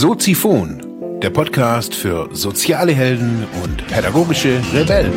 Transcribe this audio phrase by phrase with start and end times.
[0.00, 5.12] Soziphon, der Podcast für soziale Helden und pädagogische Rebellen.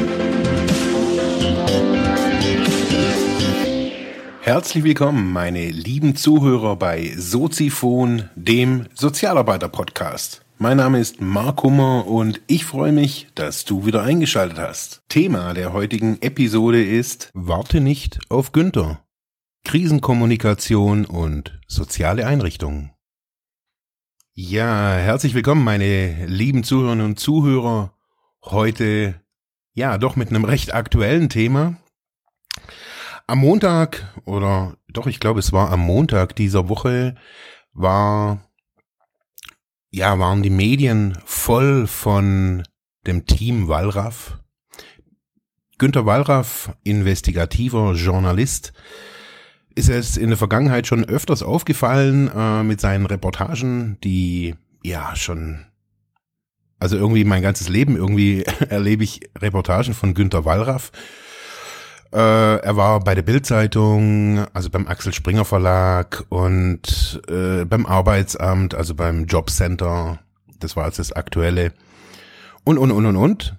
[4.42, 10.42] Herzlich willkommen, meine lieben Zuhörer bei Soziphon, dem Sozialarbeiter-Podcast.
[10.58, 15.04] Mein Name ist Mark Hummer und ich freue mich, dass du wieder eingeschaltet hast.
[15.10, 19.04] Thema der heutigen Episode ist Warte nicht auf Günther.
[19.64, 22.94] Krisenkommunikation und soziale Einrichtungen.
[24.34, 27.94] Ja, herzlich willkommen, meine lieben Zuhörerinnen und Zuhörer.
[28.42, 29.22] Heute,
[29.74, 31.76] ja, doch mit einem recht aktuellen Thema.
[33.28, 37.16] Am Montag, oder doch, ich glaube, es war am Montag dieser Woche,
[37.74, 38.50] war,
[39.90, 42.64] ja, waren die Medien voll von
[43.06, 44.40] dem Team Wallraff.
[45.78, 48.72] Günter Wallraff, investigativer Journalist,
[49.76, 55.66] ist es in der Vergangenheit schon öfters aufgefallen äh, mit seinen Reportagen, die ja schon,
[56.80, 60.92] also irgendwie mein ganzes Leben irgendwie erlebe ich Reportagen von Günter Wallraff.
[62.14, 62.18] Äh,
[62.58, 68.96] er war bei der Bildzeitung, also beim Axel Springer Verlag und äh, beim Arbeitsamt, also
[68.96, 70.20] beim Jobcenter.
[70.60, 71.72] Das war jetzt das aktuelle.
[72.64, 73.56] Und, und, und, und, und.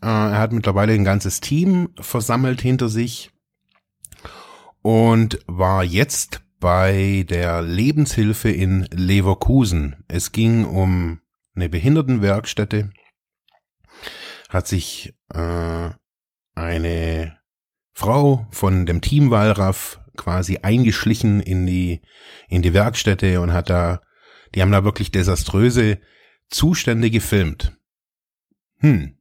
[0.00, 3.32] Äh, er hat mittlerweile ein ganzes Team versammelt hinter sich
[4.88, 10.02] und war jetzt bei der Lebenshilfe in Leverkusen.
[10.08, 11.20] Es ging um
[11.54, 12.88] eine Behindertenwerkstätte,
[14.48, 15.90] hat sich äh,
[16.54, 17.38] eine
[17.92, 22.00] Frau von dem Team Wallraff quasi eingeschlichen in die
[22.48, 24.00] in die Werkstätte und hat da
[24.54, 26.00] die haben da wirklich desaströse
[26.48, 27.76] Zustände gefilmt.
[28.78, 29.18] Hm.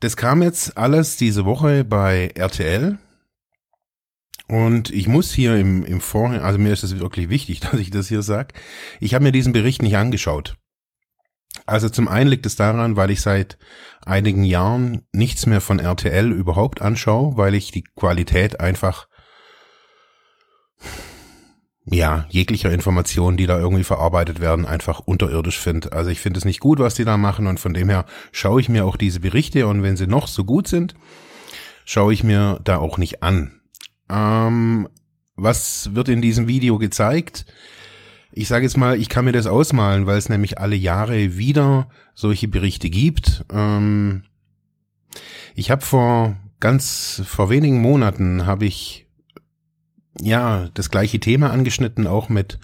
[0.00, 2.98] Das kam jetzt alles diese Woche bei RTL
[4.48, 7.90] und ich muss hier im, im Vorhinein, also mir ist es wirklich wichtig, dass ich
[7.90, 8.54] das hier sage,
[9.00, 10.56] ich habe mir diesen Bericht nicht angeschaut.
[11.66, 13.58] Also zum einen liegt es daran, weil ich seit
[14.04, 19.08] einigen Jahren nichts mehr von RTL überhaupt anschaue, weil ich die Qualität einfach
[21.90, 25.92] ja, jeglicher Informationen, die da irgendwie verarbeitet werden, einfach unterirdisch finde.
[25.92, 28.60] Also ich finde es nicht gut, was die da machen und von dem her schaue
[28.60, 30.94] ich mir auch diese Berichte und wenn sie noch so gut sind,
[31.84, 33.57] schaue ich mir da auch nicht an.
[34.08, 34.88] Ähm,
[35.36, 37.46] was wird in diesem Video gezeigt?
[38.32, 41.88] Ich sage jetzt mal, ich kann mir das ausmalen, weil es nämlich alle Jahre wieder
[42.14, 43.44] solche Berichte gibt.
[43.52, 44.24] Ähm,
[45.54, 49.06] ich habe vor ganz vor wenigen Monaten habe ich
[50.20, 52.58] ja das gleiche Thema angeschnitten, auch mit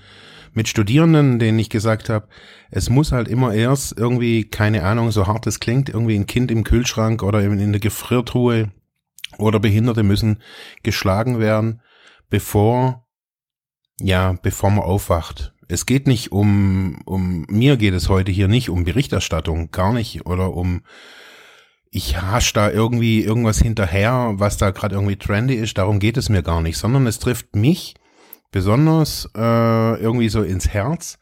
[0.52, 2.28] mit Studierenden, denen ich gesagt habe,
[2.70, 6.52] es muss halt immer erst irgendwie, keine Ahnung, so hart es klingt, irgendwie ein Kind
[6.52, 8.70] im Kühlschrank oder in der Gefriertruhe
[9.38, 10.42] oder Behinderte müssen
[10.82, 11.80] geschlagen werden,
[12.30, 13.06] bevor,
[14.00, 15.54] ja, bevor man aufwacht.
[15.68, 20.26] Es geht nicht um, um, mir geht es heute hier nicht um Berichterstattung, gar nicht,
[20.26, 20.82] oder um,
[21.90, 26.28] ich hasch da irgendwie irgendwas hinterher, was da gerade irgendwie trendy ist, darum geht es
[26.28, 27.94] mir gar nicht, sondern es trifft mich
[28.50, 31.18] besonders äh, irgendwie so ins Herz,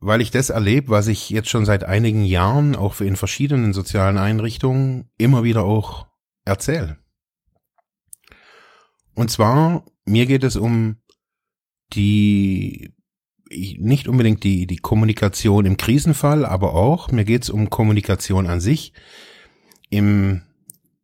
[0.00, 4.18] weil ich das erlebe, was ich jetzt schon seit einigen Jahren auch in verschiedenen sozialen
[4.18, 6.06] Einrichtungen immer wieder auch
[6.44, 6.96] erzähl.
[9.14, 10.96] Und zwar, mir geht es um
[11.92, 12.92] die,
[13.48, 18.60] nicht unbedingt die, die Kommunikation im Krisenfall, aber auch, mir geht es um Kommunikation an
[18.60, 18.92] sich
[19.90, 20.42] im,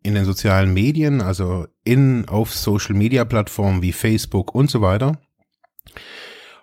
[0.03, 5.21] in den sozialen Medien, also in, auf Social Media Plattformen wie Facebook und so weiter.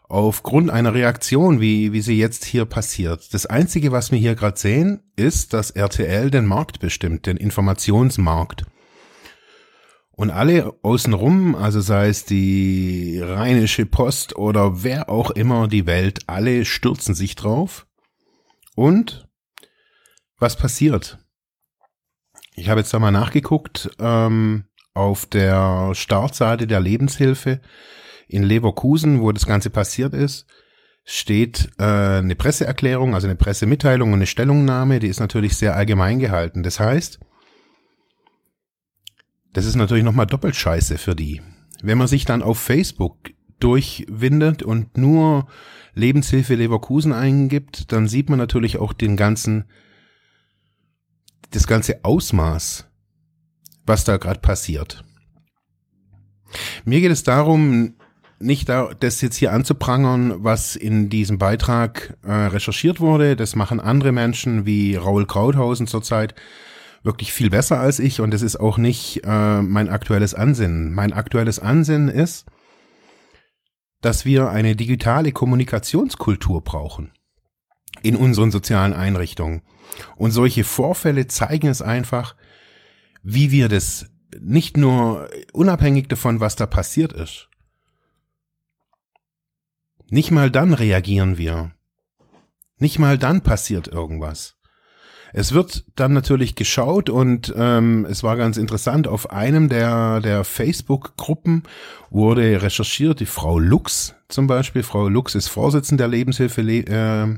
[0.10, 3.34] Aufgrund einer Reaktion, wie, wie sie jetzt hier passiert.
[3.34, 8.66] Das einzige, was wir hier gerade sehen, ist, dass RTL den Markt bestimmt, den Informationsmarkt.
[10.12, 16.22] Und alle außenrum, also sei es die Rheinische Post oder wer auch immer die Welt,
[16.28, 17.86] alle stürzen sich drauf.
[18.76, 19.28] Und
[20.40, 21.20] was passiert?
[22.56, 27.62] Ich habe jetzt da mal nachgeguckt ähm, auf der Startseite der Lebenshilfe
[28.28, 30.46] in Leverkusen, wo das Ganze passiert ist,
[31.04, 36.20] steht äh, eine Presseerklärung, also eine Pressemitteilung und eine Stellungnahme, die ist natürlich sehr allgemein
[36.20, 36.64] gehalten.
[36.64, 37.20] Das heißt,
[39.54, 41.42] das ist natürlich nochmal doppelt scheiße für die.
[41.82, 43.18] Wenn man sich dann auf Facebook
[43.60, 45.48] durchwindet und nur
[45.94, 49.66] Lebenshilfe Leverkusen eingibt, dann sieht man natürlich auch den ganzen,
[51.52, 52.88] das ganze Ausmaß,
[53.86, 55.04] was da gerade passiert.
[56.86, 57.96] Mir geht es darum,
[58.40, 63.36] nicht da, das jetzt hier anzuprangern, was in diesem Beitrag äh, recherchiert wurde.
[63.36, 66.36] Das machen andere Menschen wie Raul Krauthausen zurzeit
[67.04, 70.94] wirklich viel besser als ich und es ist auch nicht äh, mein aktuelles Ansinnen.
[70.94, 72.46] Mein aktuelles Ansinnen ist,
[74.02, 77.12] dass wir eine digitale Kommunikationskultur brauchen
[78.04, 79.62] in unseren sozialen Einrichtungen.
[80.16, 82.36] Und solche Vorfälle zeigen es einfach,
[83.24, 84.08] wie wir das
[84.40, 87.50] nicht nur unabhängig davon, was da passiert ist.
[90.10, 91.72] Nicht mal dann reagieren wir.
[92.78, 94.58] Nicht mal dann passiert irgendwas.
[95.34, 100.44] Es wird dann natürlich geschaut und ähm, es war ganz interessant, auf einem der, der
[100.44, 101.64] Facebook-Gruppen
[102.10, 104.84] wurde recherchiert, die Frau Lux zum Beispiel.
[104.84, 107.38] Frau Lux ist Vorsitzende der Lebenshilfe äh,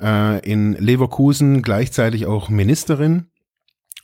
[0.00, 3.30] äh, in Leverkusen, gleichzeitig auch Ministerin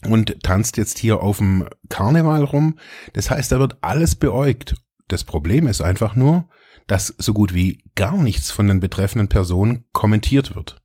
[0.09, 2.79] und tanzt jetzt hier auf dem Karneval rum.
[3.13, 4.75] Das heißt, da wird alles beäugt.
[5.07, 6.49] Das Problem ist einfach nur,
[6.87, 10.83] dass so gut wie gar nichts von den betreffenden Personen kommentiert wird.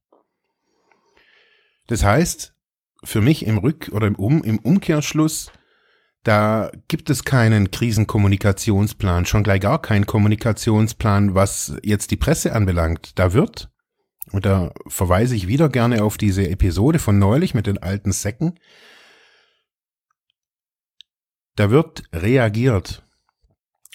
[1.88, 2.54] Das heißt,
[3.04, 5.52] für mich im Rück- oder im, um im Umkehrschluss,
[6.24, 13.18] da gibt es keinen Krisenkommunikationsplan, schon gleich gar keinen Kommunikationsplan, was jetzt die Presse anbelangt.
[13.18, 13.70] Da wird,
[14.32, 18.60] und da verweise ich wieder gerne auf diese Episode von neulich mit den alten Säcken,
[21.56, 23.04] da wird reagiert.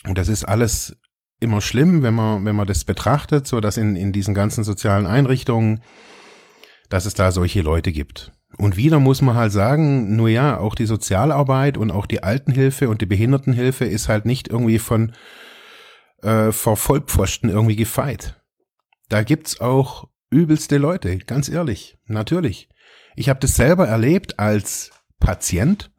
[0.05, 0.96] Und das ist alles
[1.42, 5.06] immer schlimm, wenn man, wenn man das betrachtet, so dass in, in diesen ganzen sozialen
[5.06, 5.82] Einrichtungen,
[6.88, 8.32] dass es da solche Leute gibt.
[8.58, 12.88] Und wieder muss man halt sagen, nur ja, auch die Sozialarbeit und auch die Altenhilfe
[12.88, 15.12] und die Behindertenhilfe ist halt nicht irgendwie von
[16.22, 18.40] äh, vor Vollpfosten irgendwie gefeit.
[19.08, 22.68] Da gibt's auch übelste Leute, ganz ehrlich, natürlich.
[23.16, 24.90] Ich habe das selber erlebt als
[25.20, 25.91] Patient.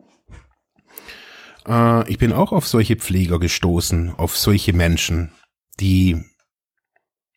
[1.67, 5.31] Äh, ich bin auch auf solche Pfleger gestoßen, auf solche Menschen,
[5.79, 6.23] die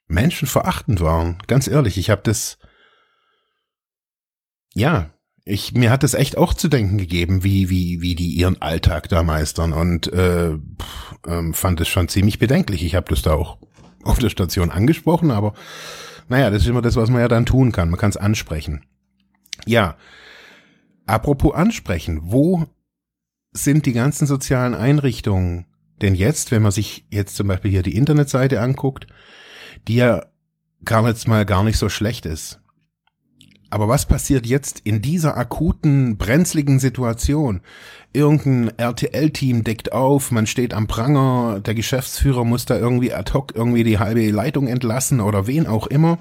[0.08, 1.38] menschenverachtend waren.
[1.46, 2.58] Ganz ehrlich, ich habe das,
[4.75, 5.11] ja,
[5.44, 9.08] ich mir hat es echt auch zu denken gegeben, wie wie wie die ihren Alltag
[9.08, 12.84] da meistern und äh, pff, ähm, fand es schon ziemlich bedenklich.
[12.84, 13.58] Ich habe das da auch
[14.02, 15.55] auf der Station angesprochen, aber
[16.28, 17.90] naja, das ist immer das, was man ja dann tun kann.
[17.90, 18.84] Man kann es ansprechen.
[19.67, 19.96] Ja,
[21.06, 22.67] apropos ansprechen, wo
[23.56, 25.67] sind die ganzen sozialen Einrichtungen
[26.03, 29.06] denn jetzt, wenn man sich jetzt zum Beispiel hier die Internetseite anguckt,
[29.88, 30.26] die ja
[30.85, 32.61] gar jetzt mal gar nicht so schlecht ist.
[33.69, 37.62] Aber was passiert jetzt in dieser akuten, brenzligen Situation?
[38.12, 43.55] Irgendein RTL-Team deckt auf, man steht am Pranger, der Geschäftsführer muss da irgendwie ad hoc
[43.56, 46.19] irgendwie die halbe Leitung entlassen oder wen auch immer.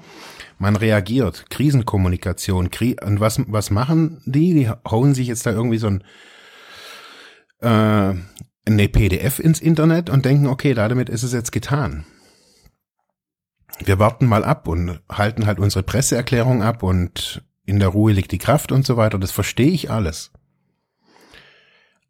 [0.58, 1.48] Man reagiert.
[1.50, 2.70] Krisenkommunikation.
[2.70, 4.54] Kri und was, was machen die?
[4.54, 6.02] Die hauen sich jetzt da irgendwie so ein,
[7.60, 8.14] äh,
[8.66, 12.04] eine PDF ins Internet und denken, okay, damit ist es jetzt getan.
[13.84, 18.32] Wir warten mal ab und halten halt unsere Presseerklärung ab und in der Ruhe liegt
[18.32, 19.18] die Kraft und so weiter.
[19.18, 20.32] Das verstehe ich alles.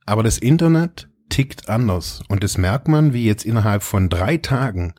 [0.04, 4.94] Aber das Internet tickt anders und das merkt man, wie jetzt innerhalb von drei Tagen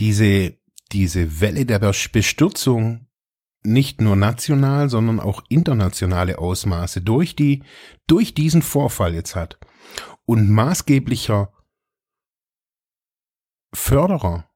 [0.00, 0.54] diese,
[0.92, 3.06] diese Welle der Bestürzung
[3.62, 7.62] nicht nur national, sondern auch internationale Ausmaße durch die,
[8.06, 9.58] durch diesen Vorfall jetzt hat
[10.30, 11.52] und maßgeblicher
[13.74, 14.48] Förderer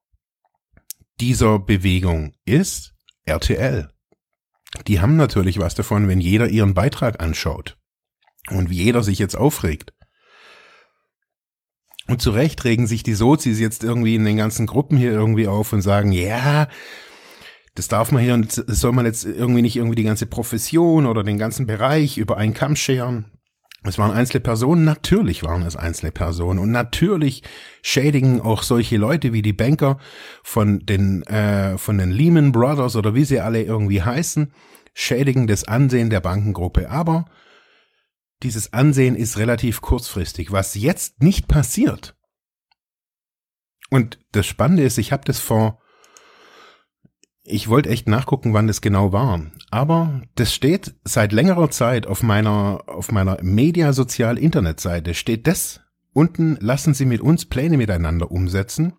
[1.18, 2.94] dieser Bewegung ist
[3.24, 3.90] RTL.
[4.86, 7.76] Die haben natürlich was davon, wenn jeder ihren Beitrag anschaut
[8.50, 9.92] und wie jeder sich jetzt aufregt.
[12.06, 15.48] Und zu Recht regen sich die Sozis jetzt irgendwie in den ganzen Gruppen hier irgendwie
[15.48, 16.68] auf und sagen, ja,
[17.74, 21.24] das darf man hier und soll man jetzt irgendwie nicht irgendwie die ganze Profession oder
[21.24, 23.33] den ganzen Bereich über einen Kamm scheren.
[23.86, 27.42] Es waren einzelne Personen, natürlich waren es einzelne Personen und natürlich
[27.82, 29.98] schädigen auch solche Leute wie die Banker
[30.42, 34.52] von den äh, von den Lehman Brothers oder wie sie alle irgendwie heißen,
[34.94, 36.88] schädigen das Ansehen der Bankengruppe.
[36.88, 37.26] Aber
[38.42, 42.16] dieses Ansehen ist relativ kurzfristig, was jetzt nicht passiert.
[43.90, 45.78] Und das Spannende ist, ich habe das vor
[47.46, 49.40] ich wollte echt nachgucken, wann das genau war.
[49.70, 55.14] Aber das steht seit längerer Zeit auf meiner, auf meiner Mediasozial-Internetseite.
[55.14, 55.80] Steht das
[56.14, 58.94] unten, lassen Sie mit uns Pläne miteinander umsetzen.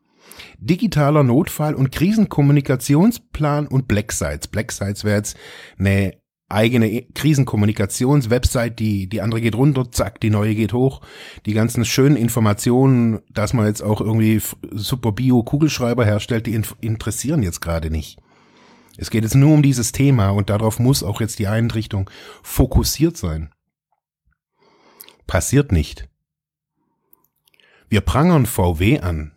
[0.59, 4.13] Digitaler Notfall- und Krisenkommunikationsplan und Black
[4.51, 5.37] Black wäre jetzt
[5.79, 6.13] eine
[6.47, 11.01] eigene Krisenkommunikations-Website, die, die andere geht runter, zack, die neue geht hoch.
[11.45, 14.39] Die ganzen schönen Informationen, dass man jetzt auch irgendwie
[14.71, 18.19] super Bio-Kugelschreiber herstellt, die interessieren jetzt gerade nicht.
[18.97, 22.09] Es geht jetzt nur um dieses Thema und darauf muss auch jetzt die Einrichtung
[22.43, 23.53] fokussiert sein.
[25.27, 26.07] Passiert nicht.
[27.89, 29.35] Wir prangern VW an.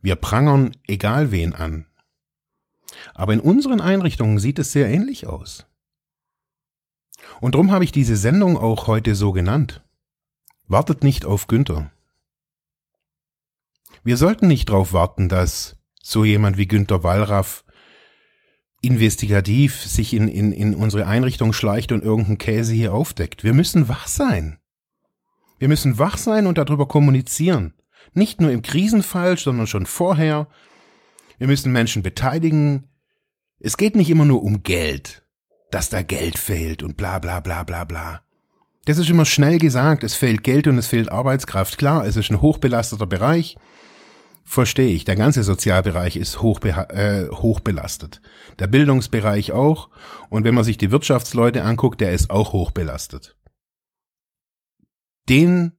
[0.00, 1.86] Wir prangern egal wen an.
[3.14, 5.66] Aber in unseren Einrichtungen sieht es sehr ähnlich aus.
[7.40, 9.82] Und darum habe ich diese Sendung auch heute so genannt.
[10.68, 11.90] Wartet nicht auf Günther.
[14.02, 17.64] Wir sollten nicht darauf warten, dass so jemand wie Günter Wallraff
[18.82, 23.44] investigativ sich in, in, in unsere Einrichtung schleicht und irgendeinen Käse hier aufdeckt.
[23.44, 24.58] Wir müssen wach sein.
[25.58, 27.74] Wir müssen wach sein und darüber kommunizieren.
[28.12, 30.48] Nicht nur im Krisenfall, sondern schon vorher.
[31.38, 32.88] Wir müssen Menschen beteiligen.
[33.58, 35.26] Es geht nicht immer nur um Geld,
[35.70, 38.22] dass da Geld fehlt und bla bla bla bla bla.
[38.84, 41.76] Das ist immer schnell gesagt, es fehlt Geld und es fehlt Arbeitskraft.
[41.76, 43.56] Klar, es ist ein hochbelasteter Bereich.
[44.48, 45.04] Verstehe ich.
[45.04, 48.22] Der ganze Sozialbereich ist hochbe äh, hochbelastet.
[48.60, 49.90] Der Bildungsbereich auch.
[50.30, 53.36] Und wenn man sich die Wirtschaftsleute anguckt, der ist auch hochbelastet.
[55.28, 55.72] Den,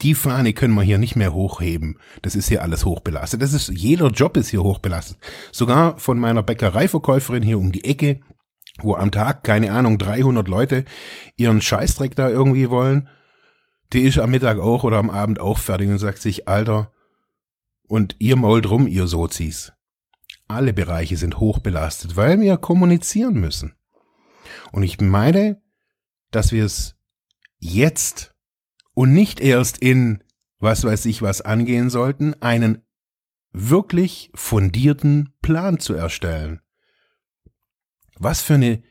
[0.00, 2.00] die Fahne können wir hier nicht mehr hochheben.
[2.22, 3.40] Das ist hier alles hochbelastet.
[3.40, 5.18] Das ist, jeder Job ist hier hochbelastet.
[5.52, 8.22] Sogar von meiner Bäckereiverkäuferin hier um die Ecke,
[8.80, 10.84] wo am Tag, keine Ahnung, 300 Leute
[11.36, 13.08] ihren Scheißdreck da irgendwie wollen,
[13.92, 16.90] die ist am Mittag auch oder am Abend auch fertig und sagt sich, Alter,
[17.88, 19.72] und ihr mault rum, ihr Sozis.
[20.48, 23.74] Alle Bereiche sind hochbelastet, weil wir kommunizieren müssen.
[24.70, 25.62] Und ich meine,
[26.30, 26.96] dass wir es
[27.58, 28.34] jetzt
[28.94, 30.22] und nicht erst in
[30.62, 32.82] was weiß ich was angehen sollten, einen
[33.52, 36.60] wirklich fundierten Plan zu erstellen.
[38.16, 38.82] Was für eine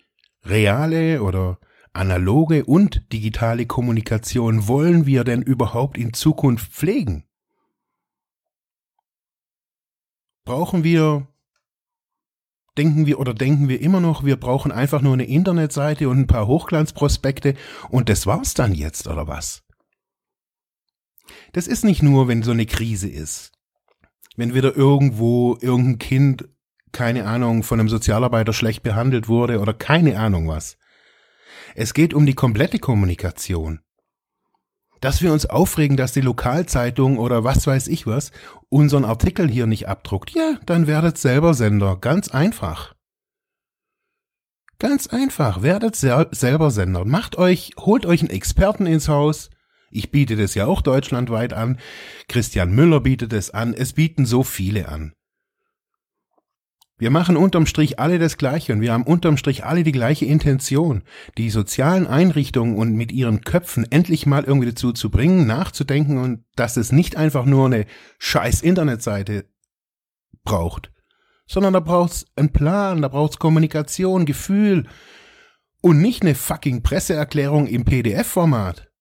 [0.44, 1.60] reale oder
[1.94, 7.24] analoge und digitale Kommunikation wollen wir denn überhaupt in Zukunft pflegen?
[10.51, 11.29] Brauchen wir,
[12.77, 16.27] denken wir oder denken wir immer noch, wir brauchen einfach nur eine Internetseite und ein
[16.27, 17.55] paar Hochglanzprospekte
[17.88, 19.63] und das war's dann jetzt oder was?
[21.53, 23.53] Das ist nicht nur, wenn so eine Krise ist.
[24.36, 26.50] Wenn wieder irgendwo irgendein Kind,
[26.91, 30.77] keine Ahnung, von einem Sozialarbeiter schlecht behandelt wurde oder keine Ahnung was.
[31.75, 33.79] Es geht um die komplette Kommunikation
[35.01, 38.31] dass wir uns aufregen, dass die Lokalzeitung oder was weiß ich was
[38.70, 40.31] unseren Artikel hier nicht abdruckt.
[40.31, 41.98] Ja, dann werdet selber Sender.
[41.98, 42.96] Ganz einfach.
[44.79, 45.62] Ganz einfach.
[45.62, 47.03] Werdet sel selber Sender.
[47.03, 49.50] Macht euch, holt euch einen Experten ins Haus.
[49.91, 51.77] Ich biete das ja auch deutschlandweit an.
[52.29, 53.74] Christian Müller bietet es an.
[53.74, 55.13] Es bieten so viele an.
[57.01, 60.25] Wir machen unterm Strich alle das Gleiche und wir haben unterm Strich alle die gleiche
[60.25, 61.01] Intention,
[61.36, 66.46] die sozialen Einrichtungen und mit ihren Köpfen endlich mal irgendwie dazu zu bringen, nachzudenken und
[66.55, 67.88] dass es nicht einfach nur eine
[68.20, 69.50] scheiß Internetseite
[70.43, 70.91] braucht,
[71.48, 74.88] sondern da braucht's einen Plan, da braucht's Kommunikation, Gefühl
[75.81, 78.91] und nicht eine fucking Presseerklärung im PDF-Format.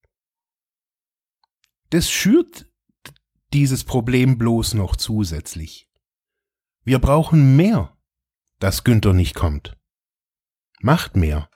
[1.91, 2.65] Das schürt
[3.53, 5.90] dieses Problem bloß noch zusätzlich.
[6.85, 7.93] Wir brauchen mehr,
[8.59, 9.77] dass Günther nicht kommt.
[10.81, 11.51] Macht mehr.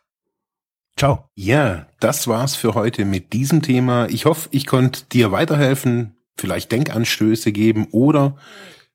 [0.96, 1.28] Ciao.
[1.34, 4.06] Ja, das war's für heute mit diesem Thema.
[4.10, 8.36] Ich hoffe, ich konnte dir weiterhelfen, vielleicht Denkanstöße geben oder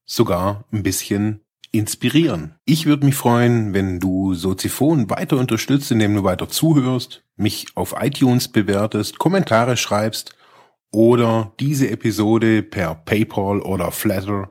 [0.06, 2.56] sogar ein bisschen inspirieren.
[2.66, 7.96] Ich würde mich freuen, wenn du Soziphon weiter unterstützt, indem du weiter zuhörst, mich auf
[8.00, 10.36] iTunes bewertest, Kommentare schreibst
[10.92, 14.50] oder diese Episode per PayPal oder Flatter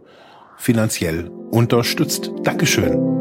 [0.59, 2.31] finanziell unterstützt.
[2.43, 3.18] Dankeschön.